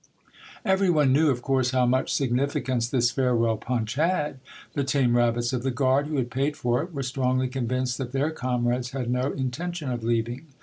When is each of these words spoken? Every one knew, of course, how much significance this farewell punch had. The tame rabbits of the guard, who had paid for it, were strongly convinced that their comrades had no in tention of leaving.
Every 0.65 0.89
one 0.89 1.13
knew, 1.13 1.29
of 1.29 1.43
course, 1.43 1.69
how 1.69 1.85
much 1.85 2.11
significance 2.11 2.87
this 2.89 3.11
farewell 3.11 3.57
punch 3.57 3.93
had. 3.93 4.39
The 4.73 4.83
tame 4.83 5.15
rabbits 5.15 5.53
of 5.53 5.61
the 5.61 5.69
guard, 5.69 6.07
who 6.07 6.15
had 6.15 6.31
paid 6.31 6.57
for 6.57 6.81
it, 6.81 6.91
were 6.91 7.03
strongly 7.03 7.47
convinced 7.47 7.99
that 7.99 8.11
their 8.11 8.31
comrades 8.31 8.93
had 8.93 9.11
no 9.11 9.31
in 9.31 9.51
tention 9.51 9.91
of 9.91 10.03
leaving. 10.03 10.47